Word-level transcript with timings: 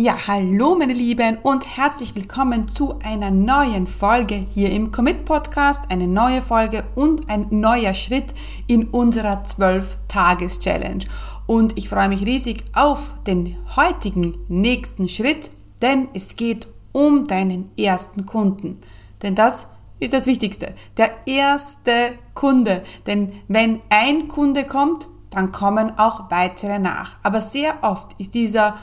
Ja, 0.00 0.28
hallo 0.28 0.76
meine 0.78 0.92
Lieben 0.92 1.38
und 1.42 1.76
herzlich 1.76 2.14
willkommen 2.14 2.68
zu 2.68 3.00
einer 3.00 3.32
neuen 3.32 3.88
Folge 3.88 4.36
hier 4.36 4.70
im 4.70 4.92
Commit 4.92 5.24
Podcast. 5.24 5.90
Eine 5.90 6.06
neue 6.06 6.40
Folge 6.40 6.84
und 6.94 7.28
ein 7.28 7.48
neuer 7.50 7.94
Schritt 7.94 8.32
in 8.68 8.90
unserer 8.90 9.42
12-Tages-Challenge. 9.42 11.04
Und 11.48 11.76
ich 11.76 11.88
freue 11.88 12.08
mich 12.10 12.24
riesig 12.24 12.62
auf 12.76 13.10
den 13.26 13.56
heutigen 13.74 14.38
nächsten 14.46 15.08
Schritt, 15.08 15.50
denn 15.82 16.06
es 16.14 16.36
geht 16.36 16.68
um 16.92 17.26
deinen 17.26 17.68
ersten 17.76 18.24
Kunden. 18.24 18.78
Denn 19.24 19.34
das 19.34 19.66
ist 19.98 20.12
das 20.12 20.26
Wichtigste. 20.26 20.76
Der 20.96 21.10
erste 21.26 21.90
Kunde. 22.34 22.84
Denn 23.08 23.32
wenn 23.48 23.80
ein 23.90 24.28
Kunde 24.28 24.62
kommt, 24.62 25.08
dann 25.30 25.50
kommen 25.50 25.98
auch 25.98 26.30
weitere 26.30 26.78
nach. 26.78 27.16
Aber 27.24 27.40
sehr 27.40 27.82
oft 27.82 28.14
ist 28.20 28.34
dieser 28.34 28.76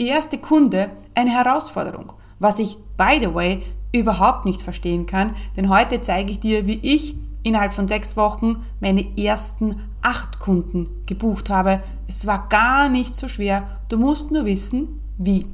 erste 0.00 0.38
Kunde 0.38 0.90
eine 1.14 1.30
Herausforderung, 1.30 2.12
was 2.38 2.58
ich, 2.58 2.78
by 2.96 3.18
the 3.20 3.34
way, 3.34 3.62
überhaupt 3.92 4.44
nicht 4.44 4.62
verstehen 4.62 5.06
kann, 5.06 5.34
denn 5.56 5.68
heute 5.68 6.00
zeige 6.00 6.30
ich 6.30 6.40
dir, 6.40 6.66
wie 6.66 6.78
ich 6.82 7.16
innerhalb 7.42 7.72
von 7.72 7.88
sechs 7.88 8.16
Wochen 8.16 8.64
meine 8.80 9.06
ersten 9.16 9.80
acht 10.02 10.38
Kunden 10.38 10.88
gebucht 11.06 11.50
habe. 11.50 11.82
Es 12.06 12.26
war 12.26 12.48
gar 12.48 12.88
nicht 12.88 13.14
so 13.14 13.28
schwer, 13.28 13.80
du 13.88 13.98
musst 13.98 14.30
nur 14.30 14.44
wissen, 14.44 15.00
wie. 15.16 15.46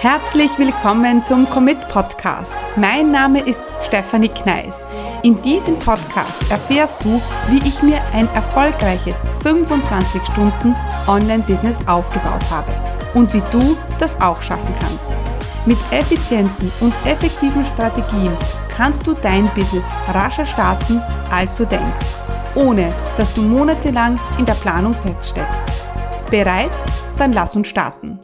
Herzlich 0.00 0.56
willkommen 0.60 1.24
zum 1.24 1.50
Commit 1.50 1.88
Podcast. 1.88 2.54
Mein 2.76 3.10
Name 3.10 3.40
ist 3.40 3.60
Stefanie 3.82 4.28
Kneis. 4.28 4.84
In 5.24 5.42
diesem 5.42 5.76
Podcast 5.80 6.48
erfährst 6.52 7.02
du, 7.02 7.20
wie 7.48 7.58
ich 7.66 7.82
mir 7.82 8.00
ein 8.12 8.28
erfolgreiches 8.32 9.20
25 9.42 10.22
Stunden 10.24 10.76
Online-Business 11.08 11.78
aufgebaut 11.88 12.48
habe 12.48 12.72
und 13.14 13.34
wie 13.34 13.42
du 13.50 13.76
das 13.98 14.20
auch 14.20 14.40
schaffen 14.40 14.72
kannst. 14.78 15.08
Mit 15.66 15.78
effizienten 15.90 16.70
und 16.78 16.94
effektiven 17.04 17.66
Strategien 17.66 18.30
kannst 18.68 19.04
du 19.04 19.14
dein 19.14 19.50
Business 19.56 19.86
rascher 20.14 20.46
starten, 20.46 21.02
als 21.32 21.56
du 21.56 21.64
denkst, 21.64 22.06
ohne 22.54 22.90
dass 23.16 23.34
du 23.34 23.42
monatelang 23.42 24.14
in 24.38 24.46
der 24.46 24.54
Planung 24.54 24.94
feststeckst. 24.94 25.62
Bereit? 26.30 26.70
Dann 27.18 27.32
lass 27.32 27.56
uns 27.56 27.66
starten. 27.66 28.20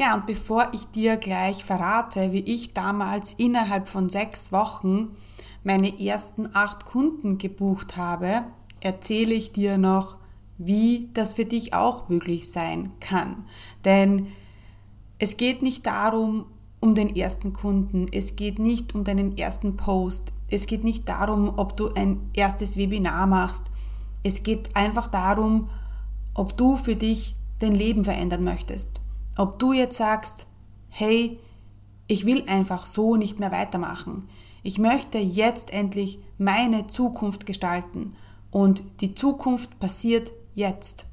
Ja, 0.00 0.14
und 0.14 0.26
bevor 0.26 0.68
ich 0.70 0.86
dir 0.92 1.16
gleich 1.16 1.64
verrate, 1.64 2.30
wie 2.30 2.38
ich 2.38 2.72
damals 2.72 3.32
innerhalb 3.32 3.88
von 3.88 4.08
sechs 4.08 4.52
Wochen 4.52 5.16
meine 5.64 6.00
ersten 6.00 6.54
acht 6.54 6.84
Kunden 6.84 7.36
gebucht 7.36 7.96
habe, 7.96 8.44
erzähle 8.80 9.34
ich 9.34 9.50
dir 9.50 9.76
noch, 9.76 10.16
wie 10.56 11.10
das 11.14 11.32
für 11.32 11.44
dich 11.44 11.74
auch 11.74 12.08
möglich 12.08 12.52
sein 12.52 12.92
kann. 13.00 13.44
Denn 13.84 14.28
es 15.18 15.36
geht 15.36 15.62
nicht 15.62 15.84
darum, 15.84 16.44
um 16.78 16.94
den 16.94 17.16
ersten 17.16 17.52
Kunden, 17.52 18.06
es 18.12 18.36
geht 18.36 18.60
nicht 18.60 18.94
um 18.94 19.02
deinen 19.02 19.36
ersten 19.36 19.74
Post, 19.76 20.32
es 20.48 20.66
geht 20.66 20.84
nicht 20.84 21.08
darum, 21.08 21.54
ob 21.56 21.76
du 21.76 21.92
ein 21.92 22.30
erstes 22.34 22.76
Webinar 22.76 23.26
machst, 23.26 23.64
es 24.22 24.44
geht 24.44 24.76
einfach 24.76 25.08
darum, 25.08 25.68
ob 26.34 26.56
du 26.56 26.76
für 26.76 26.94
dich 26.94 27.34
dein 27.58 27.72
Leben 27.72 28.04
verändern 28.04 28.44
möchtest. 28.44 29.00
Ob 29.38 29.60
du 29.60 29.72
jetzt 29.72 29.96
sagst, 29.96 30.48
hey, 30.88 31.38
ich 32.08 32.26
will 32.26 32.42
einfach 32.48 32.86
so 32.86 33.14
nicht 33.14 33.38
mehr 33.38 33.52
weitermachen. 33.52 34.26
Ich 34.64 34.78
möchte 34.80 35.18
jetzt 35.18 35.72
endlich 35.72 36.18
meine 36.38 36.88
Zukunft 36.88 37.46
gestalten. 37.46 38.16
Und 38.50 38.82
die 39.00 39.14
Zukunft 39.14 39.78
passiert 39.78 40.32
jetzt. 40.54 41.06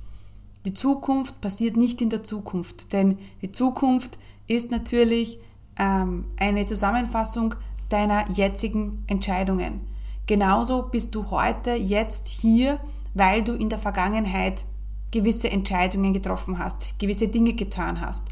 Die 0.66 0.74
Zukunft 0.74 1.40
passiert 1.40 1.78
nicht 1.78 2.02
in 2.02 2.10
der 2.10 2.24
Zukunft, 2.24 2.94
denn 2.94 3.20
die 3.44 3.52
Zukunft 3.52 4.18
ist 4.48 4.72
natürlich 4.72 5.40
ähm, 5.78 6.26
eine 6.40 6.66
Zusammenfassung 6.66 7.54
deiner 7.90 8.28
jetzigen 8.32 9.04
Entscheidungen. 9.06 9.82
Genauso 10.26 10.82
bist 10.82 11.14
du 11.14 11.30
heute 11.30 11.74
jetzt 11.74 12.28
hier, 12.28 12.80
weil 13.14 13.44
du 13.44 13.54
in 13.54 13.70
der 13.70 13.78
Vergangenheit 13.78 14.66
gewisse 15.16 15.50
Entscheidungen 15.50 16.12
getroffen 16.12 16.60
hast, 16.60 17.00
gewisse 17.00 17.30
Dinge 17.30 17.54
getan 17.54 18.02
hast. 18.02 18.26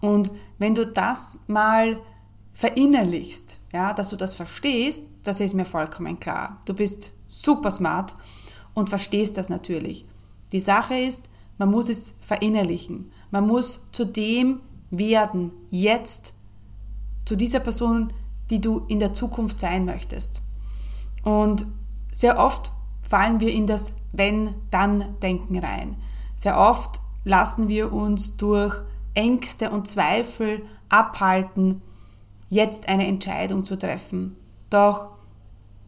Und 0.00 0.30
wenn 0.58 0.74
du 0.74 0.86
das 0.86 1.38
mal 1.46 2.00
verinnerlichst, 2.54 3.58
ja, 3.74 3.92
dass 3.92 4.08
du 4.08 4.16
das 4.16 4.32
verstehst, 4.32 5.02
das 5.22 5.38
ist 5.38 5.52
mir 5.52 5.66
vollkommen 5.66 6.18
klar. 6.18 6.62
Du 6.64 6.72
bist 6.72 7.10
super 7.28 7.70
smart 7.70 8.14
und 8.72 8.88
verstehst 8.88 9.36
das 9.36 9.50
natürlich. 9.50 10.06
Die 10.50 10.60
Sache 10.60 10.94
ist, 10.94 11.28
man 11.58 11.70
muss 11.70 11.90
es 11.90 12.14
verinnerlichen. 12.20 13.12
Man 13.30 13.46
muss 13.46 13.84
zu 13.92 14.06
dem 14.06 14.60
werden, 14.90 15.52
jetzt, 15.68 16.32
zu 17.26 17.36
dieser 17.36 17.60
Person, 17.60 18.14
die 18.48 18.62
du 18.62 18.86
in 18.88 18.98
der 18.98 19.12
Zukunft 19.12 19.60
sein 19.60 19.84
möchtest. 19.84 20.40
Und 21.22 21.66
sehr 22.12 22.38
oft 22.38 22.72
fallen 23.08 23.40
wir 23.40 23.52
in 23.52 23.66
das 23.66 23.92
Wenn-Dann-Denken 24.12 25.58
rein. 25.58 25.96
Sehr 26.36 26.58
oft 26.58 27.00
lassen 27.24 27.68
wir 27.68 27.92
uns 27.92 28.36
durch 28.36 28.82
Ängste 29.14 29.70
und 29.70 29.88
Zweifel 29.88 30.62
abhalten, 30.88 31.82
jetzt 32.48 32.88
eine 32.88 33.06
Entscheidung 33.06 33.64
zu 33.64 33.76
treffen. 33.76 34.36
Doch 34.70 35.08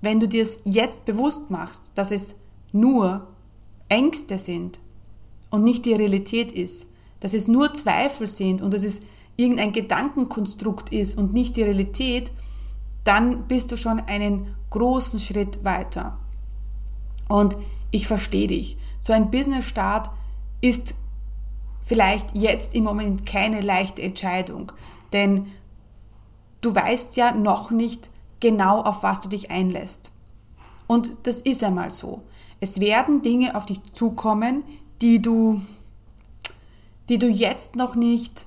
wenn 0.00 0.20
du 0.20 0.28
dir 0.28 0.42
es 0.42 0.60
jetzt 0.64 1.04
bewusst 1.04 1.50
machst, 1.50 1.92
dass 1.94 2.10
es 2.10 2.36
nur 2.72 3.26
Ängste 3.88 4.38
sind 4.38 4.80
und 5.50 5.64
nicht 5.64 5.84
die 5.84 5.94
Realität 5.94 6.52
ist, 6.52 6.86
dass 7.20 7.34
es 7.34 7.48
nur 7.48 7.74
Zweifel 7.74 8.26
sind 8.26 8.62
und 8.62 8.72
dass 8.72 8.84
es 8.84 9.00
irgendein 9.36 9.72
Gedankenkonstrukt 9.72 10.92
ist 10.92 11.18
und 11.18 11.32
nicht 11.32 11.56
die 11.56 11.62
Realität, 11.62 12.32
dann 13.04 13.46
bist 13.46 13.72
du 13.72 13.76
schon 13.76 14.00
einen 14.00 14.54
großen 14.70 15.20
Schritt 15.20 15.64
weiter. 15.64 16.18
Und 17.30 17.56
ich 17.92 18.08
verstehe 18.08 18.48
dich. 18.48 18.76
So 18.98 19.12
ein 19.12 19.30
Business-Start 19.30 20.10
ist 20.60 20.96
vielleicht 21.80 22.34
jetzt 22.34 22.74
im 22.74 22.82
Moment 22.82 23.24
keine 23.24 23.60
leichte 23.60 24.02
Entscheidung, 24.02 24.72
denn 25.12 25.46
du 26.60 26.74
weißt 26.74 27.16
ja 27.16 27.30
noch 27.30 27.70
nicht 27.70 28.10
genau, 28.40 28.82
auf 28.82 29.04
was 29.04 29.20
du 29.20 29.28
dich 29.28 29.50
einlässt. 29.52 30.10
Und 30.88 31.14
das 31.22 31.40
ist 31.40 31.62
einmal 31.62 31.92
so. 31.92 32.22
Es 32.58 32.80
werden 32.80 33.22
Dinge 33.22 33.54
auf 33.54 33.64
dich 33.64 33.80
zukommen, 33.92 34.64
die 35.00 35.22
du, 35.22 35.60
die 37.08 37.18
du 37.18 37.28
jetzt 37.28 37.76
noch 37.76 37.94
nicht 37.94 38.44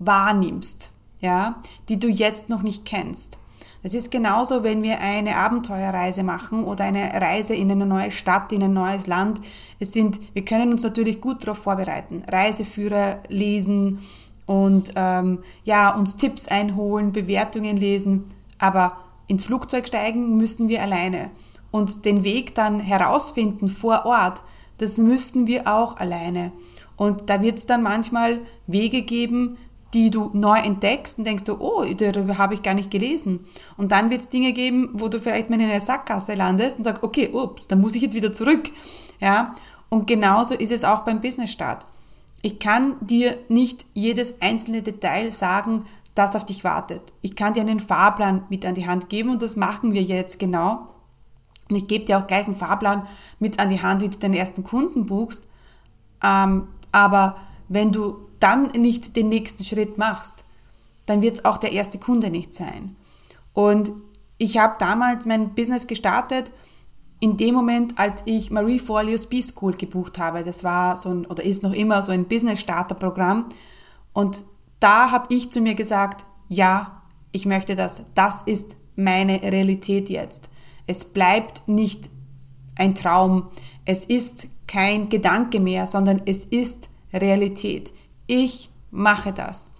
wahrnimmst, 0.00 0.90
ja, 1.20 1.62
die 1.88 2.00
du 2.00 2.08
jetzt 2.08 2.48
noch 2.48 2.62
nicht 2.62 2.84
kennst. 2.84 3.38
Das 3.82 3.94
ist 3.94 4.12
genauso, 4.12 4.62
wenn 4.62 4.82
wir 4.82 5.00
eine 5.00 5.36
Abenteuerreise 5.36 6.22
machen 6.22 6.64
oder 6.64 6.84
eine 6.84 7.12
Reise 7.20 7.54
in 7.54 7.70
eine 7.70 7.84
neue 7.84 8.12
Stadt, 8.12 8.52
in 8.52 8.62
ein 8.62 8.72
neues 8.72 9.08
Land. 9.08 9.40
Es 9.80 9.92
sind, 9.92 10.20
wir 10.34 10.44
können 10.44 10.70
uns 10.70 10.84
natürlich 10.84 11.20
gut 11.20 11.44
darauf 11.44 11.58
vorbereiten. 11.58 12.22
Reiseführer 12.30 13.18
lesen 13.28 13.98
und 14.46 14.92
ähm, 14.94 15.40
ja, 15.64 15.94
uns 15.94 16.16
Tipps 16.16 16.46
einholen, 16.46 17.10
Bewertungen 17.10 17.76
lesen. 17.76 18.24
Aber 18.58 18.98
ins 19.26 19.44
Flugzeug 19.44 19.88
steigen 19.88 20.36
müssen 20.36 20.68
wir 20.68 20.82
alleine. 20.82 21.30
Und 21.72 22.04
den 22.04 22.22
Weg 22.22 22.54
dann 22.54 22.78
herausfinden 22.78 23.68
vor 23.68 24.06
Ort, 24.06 24.42
das 24.78 24.98
müssen 24.98 25.48
wir 25.48 25.66
auch 25.66 25.96
alleine. 25.96 26.52
Und 26.96 27.30
da 27.30 27.42
wird 27.42 27.58
es 27.58 27.66
dann 27.66 27.82
manchmal 27.82 28.40
Wege 28.68 29.02
geben, 29.02 29.56
die 29.94 30.10
du 30.10 30.30
neu 30.32 30.58
entdeckst 30.58 31.18
und 31.18 31.24
denkst 31.24 31.44
du, 31.44 31.60
oh, 31.60 31.84
darüber 31.84 32.38
habe 32.38 32.54
ich 32.54 32.62
gar 32.62 32.74
nicht 32.74 32.90
gelesen. 32.90 33.40
Und 33.76 33.92
dann 33.92 34.10
wird 34.10 34.22
es 34.22 34.28
Dinge 34.28 34.52
geben, 34.52 34.90
wo 34.94 35.08
du 35.08 35.20
vielleicht 35.20 35.50
mal 35.50 35.60
in 35.60 35.68
einer 35.68 35.80
Sackgasse 35.80 36.34
landest 36.34 36.78
und 36.78 36.84
sagst, 36.84 37.02
okay, 37.02 37.30
ups, 37.32 37.68
dann 37.68 37.80
muss 37.80 37.94
ich 37.94 38.02
jetzt 38.02 38.14
wieder 38.14 38.32
zurück. 38.32 38.70
Ja? 39.20 39.54
Und 39.90 40.06
genauso 40.06 40.54
ist 40.54 40.72
es 40.72 40.84
auch 40.84 41.00
beim 41.00 41.20
Business-Start. 41.20 41.84
Ich 42.40 42.58
kann 42.58 42.96
dir 43.00 43.38
nicht 43.48 43.86
jedes 43.92 44.40
einzelne 44.40 44.82
Detail 44.82 45.30
sagen, 45.30 45.84
das 46.14 46.34
auf 46.34 46.44
dich 46.44 46.64
wartet. 46.64 47.02
Ich 47.20 47.36
kann 47.36 47.54
dir 47.54 47.60
einen 47.60 47.80
Fahrplan 47.80 48.44
mit 48.48 48.66
an 48.66 48.74
die 48.74 48.86
Hand 48.86 49.08
geben 49.08 49.30
und 49.30 49.42
das 49.42 49.56
machen 49.56 49.92
wir 49.92 50.02
jetzt 50.02 50.38
genau. 50.38 50.88
Und 51.70 51.76
ich 51.76 51.88
gebe 51.88 52.04
dir 52.04 52.18
auch 52.18 52.26
gleich 52.26 52.46
einen 52.46 52.56
Fahrplan 52.56 53.06
mit 53.38 53.58
an 53.60 53.70
die 53.70 53.80
Hand, 53.80 54.02
wie 54.02 54.08
du 54.08 54.18
deinen 54.18 54.34
ersten 54.34 54.64
Kunden 54.64 55.06
buchst. 55.06 55.46
Ähm, 56.22 56.68
aber 56.90 57.36
wenn 57.68 57.92
du 57.92 58.28
dann 58.42 58.70
nicht 58.72 59.16
den 59.16 59.28
nächsten 59.28 59.64
Schritt 59.64 59.98
machst, 59.98 60.44
dann 61.06 61.22
wird 61.22 61.36
es 61.36 61.44
auch 61.44 61.58
der 61.58 61.72
erste 61.72 61.98
Kunde 61.98 62.30
nicht 62.30 62.54
sein. 62.54 62.96
Und 63.52 63.92
ich 64.38 64.58
habe 64.58 64.76
damals 64.78 65.26
mein 65.26 65.54
Business 65.54 65.86
gestartet 65.86 66.52
in 67.20 67.36
dem 67.36 67.54
Moment, 67.54 67.98
als 67.98 68.22
ich 68.24 68.50
Marie 68.50 68.80
Forleo's 68.80 69.26
B-School 69.26 69.74
gebucht 69.74 70.18
habe. 70.18 70.42
Das 70.42 70.64
war 70.64 70.96
so 70.96 71.10
ein, 71.10 71.26
oder 71.26 71.44
ist 71.44 71.62
noch 71.62 71.72
immer 71.72 72.02
so 72.02 72.10
ein 72.10 72.24
Business-Starter-Programm. 72.24 73.46
Und 74.12 74.44
da 74.80 75.12
habe 75.12 75.32
ich 75.32 75.52
zu 75.52 75.60
mir 75.60 75.76
gesagt, 75.76 76.24
ja, 76.48 77.02
ich 77.30 77.46
möchte 77.46 77.76
das. 77.76 78.02
Das 78.14 78.42
ist 78.42 78.76
meine 78.96 79.40
Realität 79.40 80.10
jetzt. 80.10 80.50
Es 80.88 81.04
bleibt 81.04 81.68
nicht 81.68 82.10
ein 82.76 82.96
Traum. 82.96 83.48
Es 83.84 84.04
ist 84.04 84.48
kein 84.66 85.08
Gedanke 85.08 85.60
mehr, 85.60 85.86
sondern 85.86 86.22
es 86.26 86.44
ist 86.44 86.88
Realität. 87.12 87.92
Ich 88.26 88.70
mache 88.90 89.32
das. 89.32 89.70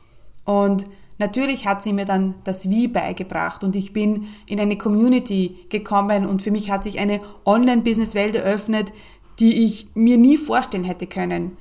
Und 0.44 0.86
natürlich 1.18 1.66
hat 1.66 1.82
sie 1.82 1.92
mir 1.92 2.04
dann 2.04 2.34
das 2.44 2.68
Wie 2.68 2.88
beigebracht 2.88 3.62
und 3.62 3.76
ich 3.76 3.92
bin 3.92 4.26
in 4.46 4.58
eine 4.58 4.76
Community 4.76 5.56
gekommen 5.68 6.26
und 6.26 6.42
für 6.42 6.50
mich 6.50 6.70
hat 6.70 6.84
sich 6.84 6.98
eine 6.98 7.20
Online-Business-Welt 7.44 8.34
eröffnet, 8.34 8.92
die 9.38 9.64
ich 9.64 9.88
mir 9.94 10.16
nie 10.16 10.36
vorstellen 10.36 10.84
hätte 10.84 11.06
können. 11.06 11.56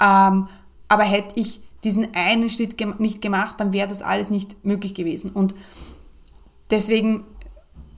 Ähm, 0.00 0.48
aber 0.88 1.04
hätte 1.04 1.40
ich 1.40 1.60
diesen 1.84 2.08
einen 2.14 2.48
Schritt 2.48 2.76
gem 2.78 2.94
nicht 2.98 3.20
gemacht, 3.20 3.56
dann 3.58 3.72
wäre 3.72 3.88
das 3.88 4.02
alles 4.02 4.30
nicht 4.30 4.64
möglich 4.64 4.94
gewesen. 4.94 5.30
Und 5.30 5.54
deswegen 6.70 7.24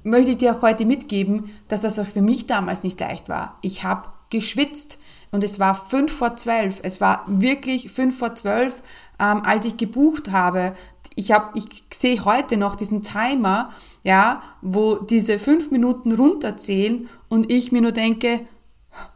möchte 0.03 0.32
ich 0.32 0.37
dir 0.38 0.56
auch 0.56 0.62
heute 0.62 0.85
mitgeben, 0.85 1.50
dass 1.69 1.82
das 1.82 1.99
auch 1.99 2.06
für 2.06 2.23
mich 2.23 2.47
damals 2.47 2.82
nicht 2.82 3.00
leicht 3.00 3.29
war. 3.29 3.59
Ich 3.62 3.85
habe 3.85 4.09
geschwitzt 4.31 4.99
und 5.34 5.42
es 5.42 5.58
war 5.58 5.75
fünf 5.75 6.12
vor 6.12 6.36
zwölf. 6.36 6.78
Es 6.84 7.00
war 7.00 7.25
wirklich 7.26 7.90
fünf 7.90 8.16
vor 8.16 8.36
zwölf, 8.36 8.84
ähm, 9.19 9.42
als 9.44 9.66
ich 9.66 9.76
gebucht 9.76 10.31
habe. 10.31 10.75
Ich 11.16 11.32
habe, 11.32 11.58
ich 11.58 11.82
sehe 11.92 12.25
heute 12.25 12.56
noch 12.56 12.76
diesen 12.76 13.02
Timer, 13.02 13.70
ja, 14.04 14.42
wo 14.62 14.94
diese 14.94 15.40
fünf 15.40 15.72
Minuten 15.72 16.12
runterzählen 16.12 17.08
und 17.28 17.50
ich 17.50 17.72
mir 17.72 17.82
nur 17.82 17.90
denke, 17.90 18.46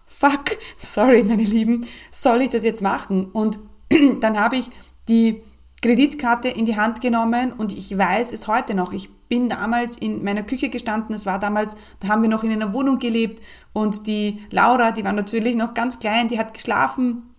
fuck, 0.06 0.58
sorry, 0.78 1.22
meine 1.22 1.44
Lieben, 1.44 1.86
soll 2.10 2.42
ich 2.42 2.48
das 2.48 2.64
jetzt 2.64 2.82
machen? 2.82 3.26
Und 3.26 3.60
dann 4.20 4.40
habe 4.40 4.56
ich 4.56 4.72
die 5.06 5.40
Kreditkarte 5.82 6.48
in 6.48 6.66
die 6.66 6.76
Hand 6.76 7.00
genommen 7.00 7.52
und 7.52 7.70
ich 7.70 7.96
weiß 7.96 8.32
es 8.32 8.48
heute 8.48 8.74
noch. 8.74 8.92
Ich 8.92 9.08
bin 9.28 9.48
damals 9.48 9.96
in 9.96 10.24
meiner 10.24 10.42
Küche 10.42 10.68
gestanden. 10.70 11.14
Es 11.14 11.26
war 11.26 11.38
damals, 11.38 11.76
da 12.00 12.08
haben 12.08 12.22
wir 12.22 12.28
noch 12.28 12.44
in 12.44 12.52
einer 12.52 12.72
Wohnung 12.72 12.98
gelebt 12.98 13.42
und 13.72 14.06
die 14.06 14.40
Laura, 14.50 14.92
die 14.92 15.04
war 15.04 15.12
natürlich 15.12 15.54
noch 15.54 15.74
ganz 15.74 15.98
klein, 15.98 16.28
die 16.28 16.38
hat 16.38 16.54
geschlafen 16.54 17.34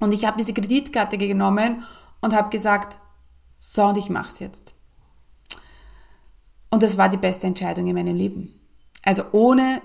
und 0.00 0.12
ich 0.12 0.24
habe 0.24 0.38
diese 0.38 0.52
Kreditkarte 0.52 1.18
genommen 1.18 1.84
und 2.20 2.34
habe 2.34 2.50
gesagt, 2.50 2.98
so 3.56 3.84
und 3.84 3.98
ich 3.98 4.10
mach's 4.10 4.40
jetzt. 4.40 4.74
Und 6.70 6.82
das 6.82 6.96
war 6.96 7.08
die 7.08 7.18
beste 7.18 7.46
Entscheidung 7.46 7.86
in 7.86 7.94
meinem 7.94 8.16
Leben. 8.16 8.52
Also 9.04 9.24
ohne 9.32 9.82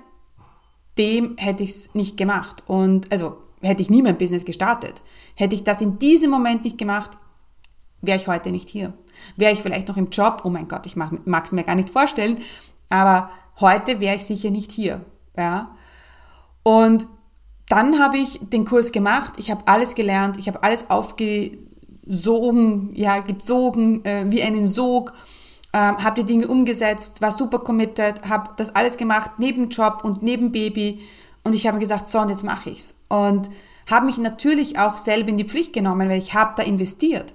dem 0.97 1.35
hätte 1.37 1.63
ich 1.63 1.71
es 1.71 1.93
nicht 1.93 2.17
gemacht 2.17 2.63
und 2.65 3.11
also 3.11 3.37
hätte 3.61 3.81
ich 3.81 3.89
nie 3.89 4.01
mein 4.01 4.17
Business 4.17 4.45
gestartet. 4.45 5.03
Hätte 5.35 5.55
ich 5.55 5.63
das 5.63 5.81
in 5.81 5.99
diesem 5.99 6.31
Moment 6.31 6.63
nicht 6.63 6.77
gemacht, 6.77 7.11
wäre 8.01 8.17
ich 8.17 8.27
heute 8.27 8.51
nicht 8.51 8.69
hier. 8.69 8.93
Wäre 9.35 9.53
ich 9.53 9.61
vielleicht 9.61 9.87
noch 9.87 9.97
im 9.97 10.09
Job, 10.09 10.41
oh 10.43 10.49
mein 10.49 10.67
Gott, 10.67 10.85
ich 10.85 10.95
mag 10.95 11.45
es 11.45 11.51
mir 11.51 11.63
gar 11.63 11.75
nicht 11.75 11.89
vorstellen, 11.89 12.39
aber 12.89 13.29
heute 13.59 13.99
wäre 13.99 14.15
ich 14.15 14.25
sicher 14.25 14.51
nicht 14.51 14.71
hier. 14.71 15.03
Ja? 15.35 15.75
Und 16.63 17.07
dann 17.69 17.99
habe 17.99 18.17
ich 18.17 18.39
den 18.41 18.65
Kurs 18.65 18.91
gemacht, 18.91 19.33
ich 19.37 19.51
habe 19.51 19.67
alles 19.67 19.95
gelernt, 19.95 20.37
ich 20.37 20.47
habe 20.47 20.63
alles 20.63 20.89
aufgesogen, 20.89 21.61
ja, 22.95 23.19
gezogen, 23.19 24.05
äh, 24.05 24.25
wie 24.29 24.41
einen 24.41 24.65
Sog, 24.65 25.11
äh, 25.73 25.77
habe 25.77 26.21
die 26.21 26.25
Dinge 26.25 26.47
umgesetzt, 26.47 27.21
war 27.21 27.31
super 27.31 27.59
committed, 27.59 28.27
habe 28.29 28.51
das 28.55 28.75
alles 28.75 28.95
gemacht, 28.97 29.31
neben 29.37 29.69
Job 29.69 30.01
und 30.03 30.23
neben 30.23 30.51
Baby. 30.51 31.01
Und 31.43 31.55
ich 31.55 31.67
habe 31.67 31.77
mir 31.77 31.83
gesagt, 31.83 32.07
so, 32.07 32.19
und 32.19 32.29
jetzt 32.29 32.43
mache 32.43 32.69
ich's. 32.69 33.01
Und 33.09 33.49
habe 33.89 34.05
mich 34.05 34.17
natürlich 34.17 34.79
auch 34.79 34.97
selber 34.97 35.29
in 35.29 35.37
die 35.37 35.45
Pflicht 35.45 35.73
genommen, 35.73 36.09
weil 36.09 36.19
ich 36.19 36.33
habe 36.33 36.53
da 36.55 36.63
investiert. 36.63 37.33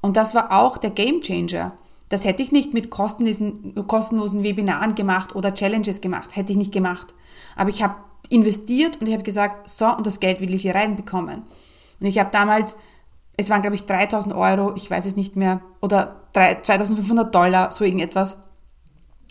Und 0.00 0.16
das 0.16 0.34
war 0.34 0.52
auch 0.52 0.78
der 0.78 0.90
Game 0.90 1.20
Changer. 1.20 1.72
Das 2.08 2.24
hätte 2.24 2.42
ich 2.42 2.52
nicht 2.52 2.72
mit 2.72 2.90
kostenlosen, 2.90 3.86
kostenlosen 3.86 4.42
Webinaren 4.42 4.94
gemacht 4.94 5.34
oder 5.34 5.54
Challenges 5.54 6.00
gemacht. 6.00 6.36
Hätte 6.36 6.52
ich 6.52 6.58
nicht 6.58 6.72
gemacht. 6.72 7.14
Aber 7.56 7.70
ich 7.70 7.82
habe 7.82 7.96
investiert 8.30 9.00
und 9.00 9.06
ich 9.06 9.12
habe 9.12 9.22
gesagt, 9.22 9.68
so, 9.68 9.86
und 9.86 10.06
das 10.06 10.20
Geld 10.20 10.40
will 10.40 10.54
ich 10.54 10.62
hier 10.62 10.74
reinbekommen. 10.74 11.42
Und 12.00 12.06
ich 12.06 12.18
habe 12.18 12.30
damals, 12.30 12.76
es 13.36 13.50
waren 13.50 13.60
glaube 13.60 13.76
ich 13.76 13.86
3000 13.86 14.34
Euro, 14.34 14.74
ich 14.76 14.90
weiß 14.90 15.06
es 15.06 15.16
nicht 15.16 15.36
mehr, 15.36 15.60
oder 15.80 16.28
2500 16.32 17.34
Dollar, 17.34 17.72
so 17.72 17.84
irgendetwas. 17.84 18.38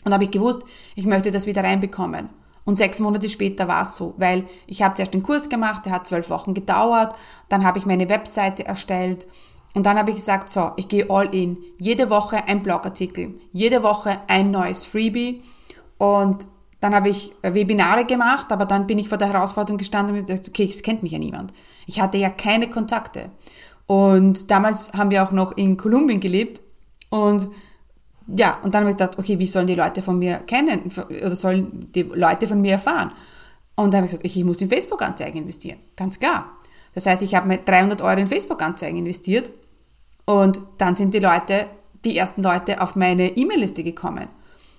Und 0.03 0.13
habe 0.13 0.23
ich 0.23 0.31
gewusst, 0.31 0.63
ich 0.95 1.05
möchte 1.05 1.31
das 1.31 1.45
wieder 1.45 1.63
reinbekommen. 1.63 2.29
Und 2.63 2.77
sechs 2.77 2.99
Monate 2.99 3.29
später 3.29 3.67
war 3.67 3.83
es 3.83 3.95
so, 3.95 4.13
weil 4.17 4.45
ich 4.67 4.81
habe 4.81 4.93
zuerst 4.93 5.13
den 5.13 5.23
Kurs 5.23 5.47
gemacht, 5.47 5.85
der 5.85 5.93
hat 5.93 6.05
zwölf 6.05 6.29
Wochen 6.29 6.53
gedauert, 6.53 7.15
dann 7.49 7.65
habe 7.65 7.77
ich 7.77 7.85
meine 7.85 8.09
Webseite 8.09 8.65
erstellt 8.65 9.27
und 9.77 9.85
dann 9.85 9.99
habe 9.99 10.09
ich 10.09 10.15
gesagt, 10.15 10.49
so, 10.49 10.71
ich 10.75 10.87
gehe 10.87 11.07
all 11.07 11.31
in. 11.35 11.55
Jede 11.77 12.09
Woche 12.09 12.43
ein 12.47 12.63
Blogartikel, 12.63 13.35
jede 13.51 13.83
Woche 13.83 14.17
ein 14.27 14.49
neues 14.49 14.83
Freebie. 14.83 15.43
Und 15.99 16.47
dann 16.79 16.95
habe 16.95 17.09
ich 17.09 17.31
Webinare 17.43 18.05
gemacht, 18.05 18.51
aber 18.51 18.65
dann 18.65 18.87
bin 18.87 18.97
ich 18.97 19.07
vor 19.07 19.19
der 19.19 19.31
Herausforderung 19.31 19.77
gestanden 19.77 20.17
und 20.17 20.25
gesagt, 20.25 20.49
okay, 20.49 20.65
es 20.67 20.81
kennt 20.81 21.03
mich 21.03 21.11
ja 21.11 21.19
niemand. 21.19 21.53
Ich 21.85 22.01
hatte 22.01 22.17
ja 22.17 22.31
keine 22.31 22.71
Kontakte. 22.71 23.29
Und 23.85 24.49
damals 24.49 24.93
haben 24.93 25.11
wir 25.11 25.23
auch 25.23 25.31
noch 25.31 25.55
in 25.55 25.77
Kolumbien 25.77 26.19
gelebt. 26.19 26.59
Und 27.11 27.47
ja, 28.35 28.57
und 28.63 28.73
dann 28.73 28.81
habe 28.81 28.89
ich 28.89 28.97
gedacht, 28.97 29.19
okay, 29.19 29.37
wie 29.37 29.45
sollen 29.45 29.67
die 29.67 29.75
Leute 29.75 30.01
von 30.01 30.17
mir 30.17 30.37
kennen 30.39 30.91
oder 31.07 31.35
sollen 31.35 31.91
die 31.93 32.01
Leute 32.01 32.47
von 32.47 32.61
mir 32.61 32.71
erfahren? 32.71 33.11
Und 33.75 33.93
dann 33.93 33.97
habe 33.97 34.07
ich 34.07 34.13
gesagt, 34.13 34.25
ich 34.25 34.43
muss 34.43 34.59
in 34.59 34.69
Facebook-Anzeigen 34.69 35.43
investieren. 35.43 35.77
Ganz 35.95 36.17
klar. 36.17 36.53
Das 36.95 37.05
heißt, 37.05 37.21
ich 37.21 37.35
habe 37.35 37.47
mir 37.47 37.59
300 37.59 38.01
Euro 38.01 38.19
in 38.19 38.25
Facebook-Anzeigen 38.25 38.97
investiert 38.97 39.51
und 40.27 40.59
dann 40.77 40.93
sind 40.93 41.13
die 41.13 41.19
Leute, 41.19 41.67
die 42.03 42.17
ersten 42.17 42.43
Leute 42.43 42.81
auf 42.81 42.97
meine 42.97 43.37
E-Mail-Liste 43.37 43.81
gekommen. 43.81 44.27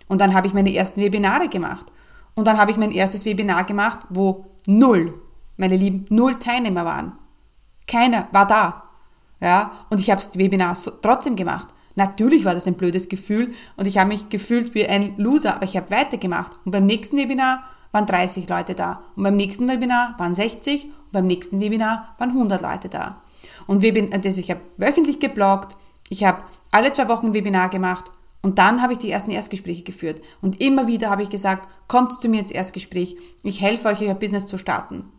Und 0.07 0.21
dann 0.21 0.35
habe 0.35 0.47
ich 0.47 0.53
meine 0.53 0.73
ersten 0.75 1.01
Webinare 1.01 1.49
gemacht. 1.49 1.87
Und 2.35 2.47
dann 2.47 2.59
habe 2.59 2.71
ich 2.71 2.77
mein 2.77 2.93
erstes 2.93 3.25
Webinar 3.25 3.65
gemacht, 3.65 4.01
wo 4.11 4.45
null, 4.67 5.15
meine 5.57 5.77
Lieben, 5.77 6.05
null 6.11 6.35
Teilnehmer 6.35 6.85
waren. 6.85 7.13
Keiner 7.87 8.29
war 8.31 8.47
da. 8.47 8.83
Ja, 9.41 9.73
und 9.89 10.01
ich 10.01 10.11
habe 10.11 10.21
das 10.21 10.37
Webinar 10.37 10.77
so, 10.77 10.91
trotzdem 10.91 11.35
gemacht. 11.35 11.69
Natürlich 11.95 12.45
war 12.45 12.53
das 12.55 12.67
ein 12.67 12.75
blödes 12.75 13.09
Gefühl 13.09 13.55
und 13.77 13.87
ich 13.87 13.97
habe 13.97 14.09
mich 14.09 14.29
gefühlt 14.29 14.75
wie 14.75 14.87
ein 14.87 15.17
Loser, 15.17 15.57
aber 15.57 15.65
ich 15.65 15.77
habe 15.79 15.91
weitergemacht. 15.91 16.53
Und 16.65 16.73
beim 16.73 16.85
nächsten 16.85 17.17
Webinar 17.17 17.65
waren 17.93 18.05
30 18.05 18.49
Leute 18.51 18.75
da. 18.75 19.03
Und 19.17 19.23
beim 19.23 19.37
nächsten 19.37 19.67
Webinar 19.67 20.15
waren 20.19 20.35
60 20.35 20.85
und 20.85 21.13
beim 21.13 21.27
nächsten 21.27 21.59
Webinar 21.59 22.15
waren 22.19 22.31
100 22.31 22.61
Leute 22.61 22.91
da. 22.91 23.23
Und 23.67 23.85
also 23.85 24.41
ich 24.41 24.51
habe 24.51 24.61
wöchentlich 24.77 25.21
gebloggt, 25.21 25.77
ich 26.09 26.25
habe 26.25 26.45
alle 26.71 26.93
zwei 26.93 27.09
Wochen 27.09 27.27
ein 27.27 27.35
Webinar 27.35 27.69
gemacht 27.69 28.11
und 28.43 28.59
dann 28.59 28.83
habe 28.83 28.95
ich 28.95 28.99
die 28.99 29.11
ersten 29.11 29.31
Erstgespräche 29.31 29.83
geführt. 29.83 30.23
Und 30.41 30.61
immer 30.61 30.87
wieder 30.87 31.11
habe 31.11 31.23
ich 31.23 31.31
gesagt, 31.31 31.69
kommt 31.87 32.13
zu 32.21 32.29
mir 32.29 32.41
ins 32.41 32.51
Erstgespräch, 32.51 33.17
ich 33.43 33.61
helfe 33.61 33.89
euch, 33.89 34.01
euer 34.01 34.15
Business 34.15 34.47
zu 34.47 34.59
starten. 34.59 35.13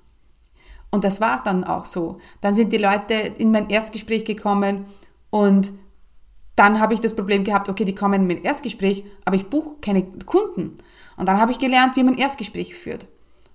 Und 0.91 1.03
das 1.03 1.21
war 1.21 1.37
es 1.37 1.43
dann 1.43 1.63
auch 1.63 1.85
so. 1.85 2.19
Dann 2.41 2.55
sind 2.55 2.73
die 2.73 2.77
Leute 2.77 3.13
in 3.13 3.51
mein 3.51 3.69
Erstgespräch 3.69 4.25
gekommen 4.25 4.85
und 5.29 5.71
dann 6.55 6.79
habe 6.79 6.93
ich 6.93 6.99
das 6.99 7.15
Problem 7.15 7.43
gehabt, 7.43 7.69
okay, 7.69 7.85
die 7.85 7.95
kommen 7.95 8.21
in 8.21 8.27
mein 8.27 8.43
Erstgespräch, 8.43 9.05
aber 9.23 9.35
ich 9.35 9.47
buche 9.47 9.75
keine 9.79 10.03
Kunden. 10.03 10.77
Und 11.15 11.27
dann 11.27 11.39
habe 11.39 11.51
ich 11.51 11.59
gelernt, 11.59 11.95
wie 11.95 12.03
man 12.03 12.17
Erstgespräche 12.17 12.75
führt. 12.75 13.07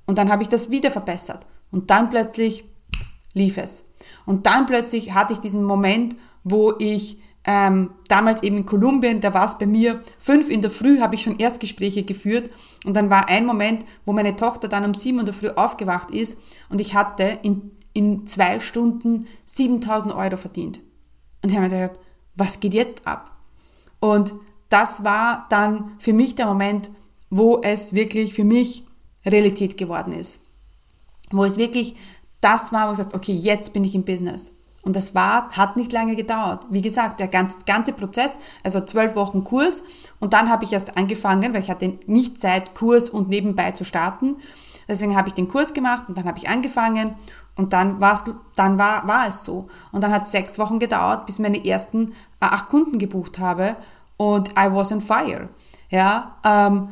Und 0.06 0.18
dann 0.18 0.30
habe 0.30 0.42
ich 0.42 0.48
das 0.48 0.70
wieder 0.70 0.90
verbessert. 0.90 1.46
Und 1.70 1.90
dann 1.90 2.08
plötzlich 2.08 2.64
lief 3.34 3.58
es. 3.58 3.84
Und 4.26 4.46
dann 4.46 4.66
plötzlich 4.66 5.12
hatte 5.12 5.32
ich 5.32 5.38
diesen 5.40 5.64
Moment, 5.64 6.16
wo 6.42 6.74
ich 6.78 7.20
ähm, 7.44 7.90
damals 8.08 8.42
eben 8.42 8.56
in 8.56 8.66
Kolumbien, 8.66 9.20
da 9.20 9.34
war 9.34 9.46
es 9.46 9.58
bei 9.58 9.66
mir 9.66 10.00
fünf 10.18 10.48
in 10.48 10.62
der 10.62 10.70
Früh, 10.70 11.00
habe 11.00 11.14
ich 11.14 11.22
schon 11.22 11.38
Erstgespräche 11.38 12.02
geführt 12.02 12.50
und 12.84 12.94
dann 12.94 13.10
war 13.10 13.28
ein 13.28 13.44
Moment, 13.44 13.84
wo 14.04 14.12
meine 14.12 14.34
Tochter 14.36 14.68
dann 14.68 14.84
um 14.84 14.94
sieben 14.94 15.20
in 15.20 15.26
der 15.26 15.34
Früh 15.34 15.50
aufgewacht 15.50 16.10
ist 16.10 16.38
und 16.70 16.80
ich 16.80 16.94
hatte 16.94 17.38
in, 17.42 17.72
in 17.92 18.26
zwei 18.26 18.60
Stunden 18.60 19.26
7000 19.44 20.14
Euro 20.14 20.38
verdient. 20.38 20.80
Und 21.42 21.50
ich 21.50 21.56
habe 21.56 21.68
mir 21.68 21.76
gedacht, 21.76 22.00
was 22.34 22.60
geht 22.60 22.72
jetzt 22.72 23.06
ab? 23.06 23.36
Und 24.00 24.34
das 24.70 25.04
war 25.04 25.46
dann 25.50 25.92
für 25.98 26.14
mich 26.14 26.34
der 26.34 26.46
Moment, 26.46 26.90
wo 27.28 27.60
es 27.62 27.92
wirklich 27.92 28.32
für 28.34 28.44
mich 28.44 28.84
Realität 29.26 29.76
geworden 29.76 30.12
ist. 30.12 30.40
Wo 31.30 31.44
es 31.44 31.58
wirklich 31.58 31.94
das 32.44 32.72
war, 32.72 32.88
wo 32.88 32.92
ich 32.92 32.98
gesagt 32.98 33.14
okay, 33.14 33.32
jetzt 33.32 33.72
bin 33.72 33.84
ich 33.84 33.94
im 33.94 34.04
Business. 34.04 34.52
Und 34.82 34.96
das 34.96 35.14
war, 35.14 35.48
hat 35.52 35.76
nicht 35.76 35.92
lange 35.92 36.14
gedauert. 36.14 36.66
Wie 36.68 36.82
gesagt, 36.82 37.18
der 37.18 37.28
ganze, 37.28 37.56
ganze 37.64 37.94
Prozess, 37.94 38.36
also 38.62 38.82
zwölf 38.82 39.16
Wochen 39.16 39.42
Kurs. 39.42 39.82
Und 40.20 40.34
dann 40.34 40.50
habe 40.50 40.64
ich 40.64 40.72
erst 40.74 40.98
angefangen, 40.98 41.54
weil 41.54 41.62
ich 41.62 41.70
hatte 41.70 41.98
nicht 42.06 42.38
Zeit, 42.38 42.74
Kurs 42.74 43.08
und 43.08 43.30
nebenbei 43.30 43.70
zu 43.70 43.84
starten. 43.84 44.36
Deswegen 44.86 45.16
habe 45.16 45.28
ich 45.28 45.34
den 45.34 45.48
Kurs 45.48 45.72
gemacht 45.72 46.04
und 46.08 46.18
dann 46.18 46.26
habe 46.26 46.36
ich 46.36 46.50
angefangen 46.50 47.14
und 47.56 47.72
dann, 47.72 48.00
war's, 48.02 48.24
dann 48.56 48.78
war, 48.78 49.08
war 49.08 49.26
es 49.26 49.44
so. 49.44 49.68
Und 49.90 50.02
dann 50.02 50.12
hat 50.12 50.24
es 50.24 50.32
sechs 50.32 50.58
Wochen 50.58 50.78
gedauert, 50.78 51.24
bis 51.24 51.38
meine 51.38 51.64
ersten 51.64 52.12
äh, 52.12 52.12
acht 52.40 52.68
Kunden 52.68 52.98
gebucht 52.98 53.38
habe 53.38 53.76
und 54.18 54.50
I 54.50 54.68
was 54.70 54.92
on 54.92 55.00
fire. 55.00 55.48
Ja, 55.88 56.36
ähm, 56.44 56.90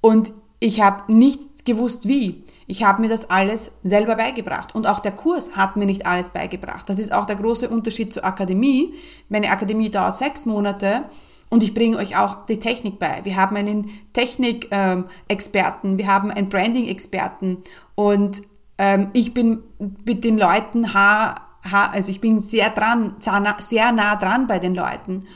und 0.00 0.32
ich 0.60 0.80
habe 0.80 1.12
nicht 1.12 1.40
gewusst, 1.66 2.08
wie. 2.08 2.44
Ich 2.66 2.82
habe 2.82 3.02
mir 3.02 3.08
das 3.08 3.28
alles 3.28 3.72
selber 3.82 4.16
beigebracht 4.16 4.74
und 4.74 4.86
auch 4.86 5.00
der 5.00 5.12
Kurs 5.12 5.52
hat 5.56 5.76
mir 5.76 5.86
nicht 5.86 6.06
alles 6.06 6.30
beigebracht. 6.30 6.88
Das 6.88 6.98
ist 6.98 7.12
auch 7.12 7.26
der 7.26 7.36
große 7.36 7.68
Unterschied 7.68 8.12
zur 8.12 8.24
Akademie. 8.24 8.94
Meine 9.28 9.50
Akademie 9.50 9.90
dauert 9.90 10.16
sechs 10.16 10.46
Monate 10.46 11.04
und 11.50 11.62
ich 11.62 11.74
bringe 11.74 11.98
euch 11.98 12.16
auch 12.16 12.46
die 12.46 12.58
Technik 12.58 12.98
bei. 12.98 13.20
Wir 13.24 13.36
haben 13.36 13.56
einen 13.56 13.90
Technik-Experten, 14.14 15.98
wir 15.98 16.06
haben 16.06 16.30
einen 16.30 16.48
Branding-Experten 16.48 17.58
und 17.94 18.42
ähm, 18.78 19.10
ich 19.12 19.34
bin 19.34 19.62
mit 20.06 20.24
den 20.24 20.38
Leuten 20.38 20.94
ha, 20.94 21.34
ha, 21.70 21.90
also 21.92 22.10
ich 22.10 22.20
bin 22.20 22.40
sehr 22.40 22.70
dran, 22.70 23.14
sehr 23.58 23.92
nah 23.92 24.16
dran 24.16 24.46
bei 24.46 24.58
den 24.58 24.74
Leuten. 24.74 25.26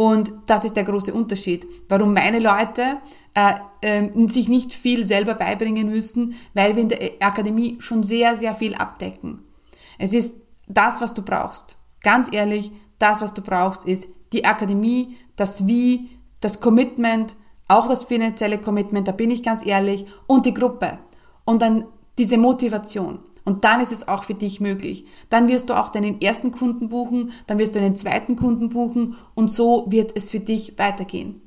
Und 0.00 0.32
das 0.46 0.64
ist 0.64 0.76
der 0.76 0.84
große 0.84 1.12
Unterschied, 1.12 1.66
warum 1.90 2.14
meine 2.14 2.38
Leute 2.38 2.96
äh, 3.34 3.52
äh, 3.82 4.28
sich 4.28 4.48
nicht 4.48 4.72
viel 4.72 5.06
selber 5.06 5.34
beibringen 5.34 5.90
müssen, 5.90 6.36
weil 6.54 6.74
wir 6.74 6.84
in 6.84 6.88
der 6.88 7.10
Akademie 7.20 7.76
schon 7.80 8.02
sehr, 8.02 8.34
sehr 8.34 8.54
viel 8.54 8.74
abdecken. 8.74 9.42
Es 9.98 10.14
ist 10.14 10.36
das, 10.66 11.02
was 11.02 11.12
du 11.12 11.20
brauchst. 11.20 11.76
Ganz 12.02 12.32
ehrlich, 12.32 12.72
das, 12.98 13.20
was 13.20 13.34
du 13.34 13.42
brauchst, 13.42 13.84
ist 13.84 14.08
die 14.32 14.46
Akademie, 14.46 15.18
das 15.36 15.66
Wie, 15.66 16.08
das 16.40 16.60
Commitment, 16.60 17.36
auch 17.68 17.86
das 17.86 18.04
finanzielle 18.04 18.56
Commitment, 18.56 19.06
da 19.06 19.12
bin 19.12 19.30
ich 19.30 19.42
ganz 19.42 19.66
ehrlich, 19.66 20.06
und 20.26 20.46
die 20.46 20.54
Gruppe. 20.54 20.98
Und 21.44 21.60
dann 21.60 21.84
diese 22.16 22.38
Motivation. 22.38 23.18
Und 23.44 23.64
dann 23.64 23.80
ist 23.80 23.92
es 23.92 24.06
auch 24.06 24.24
für 24.24 24.34
dich 24.34 24.60
möglich. 24.60 25.06
Dann 25.28 25.48
wirst 25.48 25.70
du 25.70 25.74
auch 25.74 25.88
deinen 25.88 26.20
ersten 26.20 26.50
Kunden 26.50 26.88
buchen, 26.88 27.32
dann 27.46 27.58
wirst 27.58 27.74
du 27.74 27.78
einen 27.78 27.96
zweiten 27.96 28.36
Kunden 28.36 28.68
buchen 28.68 29.16
und 29.34 29.50
so 29.50 29.86
wird 29.88 30.16
es 30.16 30.30
für 30.30 30.40
dich 30.40 30.78
weitergehen. 30.78 31.40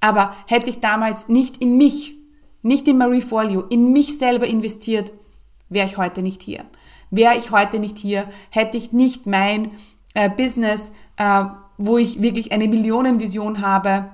Aber 0.00 0.34
hätte 0.46 0.70
ich 0.70 0.80
damals 0.80 1.28
nicht 1.28 1.58
in 1.58 1.76
mich, 1.76 2.18
nicht 2.62 2.86
in 2.88 2.98
Marie 2.98 3.20
Folio, 3.20 3.62
in 3.62 3.92
mich 3.92 4.18
selber 4.18 4.46
investiert, 4.46 5.12
wäre 5.68 5.86
ich 5.86 5.96
heute 5.96 6.22
nicht 6.22 6.42
hier. 6.42 6.64
Wäre 7.10 7.36
ich 7.36 7.50
heute 7.50 7.78
nicht 7.78 7.98
hier, 7.98 8.28
hätte 8.50 8.76
ich 8.76 8.92
nicht 8.92 9.26
mein 9.26 9.70
äh, 10.14 10.28
Business, 10.28 10.92
äh, 11.16 11.44
wo 11.78 11.98
ich 11.98 12.20
wirklich 12.20 12.52
eine 12.52 12.68
Millionenvision 12.68 13.62
habe 13.62 14.10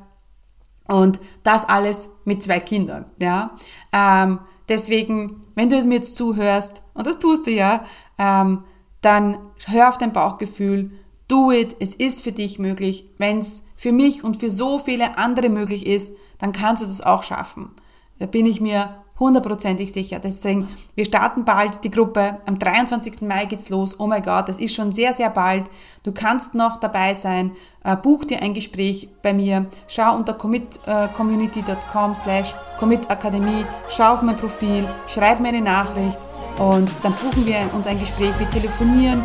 und 0.87 1.21
das 1.43 1.69
alles 1.69 2.11
mit 2.25 2.43
zwei 2.43 2.61
Kindern. 2.61 3.07
Ja, 3.19 3.57
ähm, 3.93 4.38
deswegen 4.68 5.44
wenn 5.54 5.71
du 5.71 5.83
mir 5.85 5.97
jetzt 5.97 6.16
zuhörst, 6.16 6.83
und 6.94 7.06
das 7.06 7.18
tust 7.18 7.47
du 7.47 7.50
ja, 7.50 7.85
ähm, 8.18 8.64
dann 9.00 9.38
hör 9.66 9.88
auf 9.88 9.99
dein 9.99 10.12
Bauchgefühl, 10.12 10.92
do 11.28 11.52
it, 11.52 11.76
es 11.80 11.94
ist 11.94 12.23
für 12.23 12.33
dich 12.33 12.59
möglich. 12.59 13.09
Wenn 13.18 13.40
es 13.40 13.64
für 13.76 13.92
mich 13.92 14.25
und 14.25 14.37
für 14.37 14.50
so 14.50 14.78
viele 14.78 15.18
andere 15.18 15.49
möglich 15.49 15.87
ist, 15.87 16.12
dann 16.38 16.52
kannst 16.52 16.83
du 16.83 16.87
das 16.87 17.00
auch 17.00 17.23
schaffen. 17.23 17.73
Da 18.18 18.26
bin 18.26 18.47
ich 18.47 18.61
mir 18.61 19.03
hundertprozentig 19.18 19.92
sicher. 19.92 20.18
Deswegen, 20.18 20.68
wir 20.94 21.04
starten 21.04 21.44
bald 21.44 21.85
die 21.85 21.90
Gruppe. 21.90 22.38
Am 22.47 22.59
23. 22.59 23.23
Mai 23.23 23.44
geht's 23.44 23.68
los. 23.68 23.99
Oh 24.00 24.06
mein 24.06 24.23
Gott, 24.23 24.49
das 24.49 24.59
ist 24.59 24.75
schon 24.75 24.90
sehr, 24.90 25.14
sehr 25.14 25.30
bald. 25.30 25.64
Du 26.02 26.12
kannst 26.12 26.54
noch 26.54 26.78
dabei 26.78 27.14
sein. 27.14 27.52
Äh, 27.85 27.97
buch 27.97 28.25
dir 28.25 28.42
ein 28.42 28.54
Gespräch 28.54 29.09
bei 29.23 29.33
mir. 29.33 29.66
Schau 29.87 30.16
unter 30.16 30.35
commitcommunity.com 30.35 32.12
äh, 32.12 32.14
slash 32.14 32.54
commitakademie. 32.78 33.64
Schau 33.88 34.14
auf 34.14 34.23
mein 34.23 34.37
Profil. 34.37 34.88
Schreib 35.06 35.40
mir 35.40 35.49
eine 35.49 35.61
Nachricht. 35.61 36.18
Und 36.59 37.04
dann 37.04 37.14
buchen 37.14 37.47
wir 37.47 37.56
uns 37.73 37.87
ein 37.87 37.99
Gespräch. 37.99 38.37
Wir 38.38 38.49
telefonieren. 38.49 39.23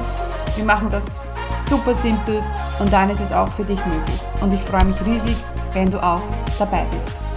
Wir 0.56 0.66
machen 0.66 0.90
das 0.90 1.26
super 1.68 1.96
simpel. 1.96 2.44
Und 2.80 2.94
dann 2.94 3.10
ist 3.10 3.22
es 3.22 3.32
auch 3.32 3.52
für 3.52 3.64
dich 3.64 3.84
möglich. 3.86 4.20
Und 4.42 4.54
ich 4.54 4.62
freue 4.62 4.86
mich 4.86 5.04
riesig, 5.06 5.36
wenn 5.74 5.90
du 5.90 6.04
auch 6.04 6.22
dabei 6.60 6.86
bist. 6.96 7.29